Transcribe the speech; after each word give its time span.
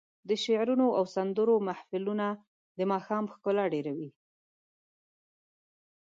د 0.29 0.31
شعرونو 0.43 0.87
او 0.97 1.03
سندرو 1.15 1.55
محفلونه 1.67 2.25
د 2.77 2.79
ماښام 2.91 3.25
ښکلا 3.33 3.65
ډېروي. 3.73 4.09